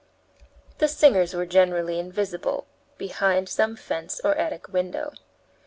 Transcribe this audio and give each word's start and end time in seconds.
The 0.79 0.87
singers 0.87 1.35
were 1.35 1.45
generally 1.45 1.99
invisible 1.99 2.65
behind 2.97 3.47
some 3.47 3.75
fence 3.75 4.19
or 4.23 4.33
attic 4.33 4.67
window. 4.73 5.13